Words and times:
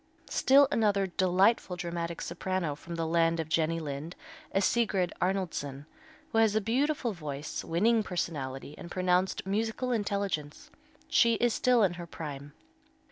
Still 0.31 0.67
another 0.71 1.05
delightful 1.05 1.75
dramatic 1.75 2.21
soprano 2.21 2.73
from 2.73 2.95
the 2.95 3.05
land 3.05 3.39
of 3.39 3.47
Jenny 3.49 3.79
Lind 3.79 4.15
is 4.51 4.65
Sigrid 4.65 5.13
Arnoldson, 5.21 5.85
who 6.31 6.39
has 6.39 6.55
a 6.55 6.59
beautiful 6.59 7.13
voice, 7.13 7.63
winning 7.63 8.01
personality, 8.01 8.73
and 8.79 8.89
pronounced 8.89 9.45
musical 9.45 9.91
intelligence. 9.91 10.71
She 11.07 11.35
is 11.35 11.53
still 11.53 11.83
in 11.83 11.93
her 12.01 12.07
prime. 12.07 12.53